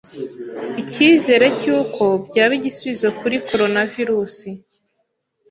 Icyizere 0.81 1.45
cyuko 1.59 2.03
byaba 2.27 2.53
igisubizo 2.59 3.07
kuri 3.19 3.35
coronavirus 3.47 4.37